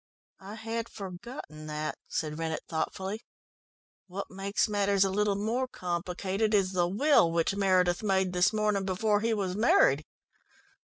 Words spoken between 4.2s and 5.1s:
makes matters